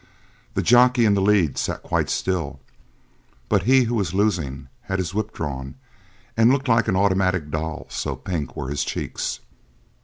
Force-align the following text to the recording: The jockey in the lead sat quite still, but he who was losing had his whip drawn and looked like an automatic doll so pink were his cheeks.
The 0.55 0.63
jockey 0.63 1.05
in 1.05 1.13
the 1.13 1.21
lead 1.21 1.59
sat 1.59 1.83
quite 1.83 2.09
still, 2.09 2.59
but 3.49 3.61
he 3.65 3.83
who 3.83 3.93
was 3.93 4.15
losing 4.15 4.67
had 4.81 4.97
his 4.97 5.13
whip 5.13 5.31
drawn 5.31 5.75
and 6.35 6.49
looked 6.51 6.67
like 6.67 6.87
an 6.87 6.95
automatic 6.95 7.51
doll 7.51 7.85
so 7.87 8.15
pink 8.15 8.55
were 8.55 8.69
his 8.69 8.83
cheeks. 8.83 9.41